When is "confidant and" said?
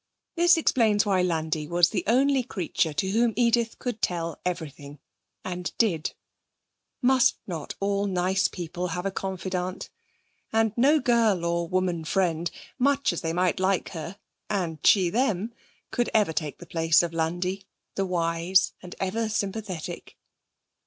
9.11-10.73